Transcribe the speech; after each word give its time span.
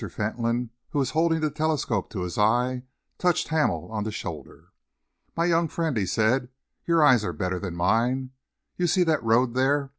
Fentolin, 0.09 0.71
who 0.89 0.97
was 0.97 1.11
holding 1.11 1.41
the 1.41 1.51
telescope 1.51 2.09
to 2.09 2.23
his 2.23 2.35
eye, 2.35 2.81
touched 3.19 3.49
Hamel 3.49 3.87
on 3.91 4.03
the 4.03 4.11
shoulder. 4.11 4.69
"My 5.37 5.45
young 5.45 5.67
friend," 5.67 5.95
he 5.95 6.07
said, 6.07 6.49
"your 6.87 7.03
eyes 7.03 7.23
are 7.23 7.33
better 7.33 7.59
than 7.59 7.75
mine. 7.75 8.31
You 8.77 8.87
see 8.87 9.03
the 9.03 9.19
road 9.19 9.53
there? 9.53 9.89